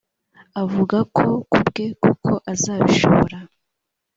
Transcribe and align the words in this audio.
avuga 0.61 0.97
ko 1.15 1.25
ku 1.49 1.59
bwe 1.67 1.85
koko 2.01 2.31
azabishobora 2.51 3.37